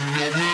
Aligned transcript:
Mm-hmm. 0.00 0.38